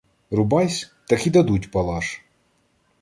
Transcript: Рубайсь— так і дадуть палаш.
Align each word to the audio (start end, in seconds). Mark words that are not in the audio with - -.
Рубайсь— 0.31 0.89
так 1.07 1.25
і 1.27 1.29
дадуть 1.29 1.71
палаш. 1.71 2.21